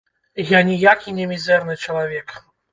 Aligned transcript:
Я 0.51 0.61
ніякі 0.69 1.15
не 1.19 1.29
мізэрны 1.35 1.79
чалавек! 1.85 2.27